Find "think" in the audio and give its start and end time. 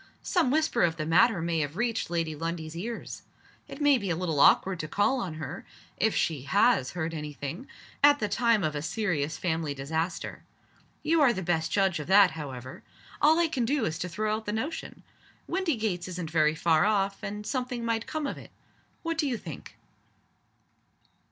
19.37-19.77